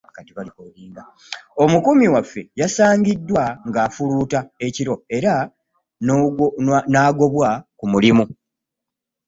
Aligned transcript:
Omukuumi 1.63 2.05
waffe 2.13 2.41
yasangiddwa 2.59 3.43
ng'afuluuta 3.67 4.39
ekiro 4.67 4.93
era 5.17 5.33
n'agobwa 6.93 7.49
ku 7.77 7.85
mulimu. 7.91 8.25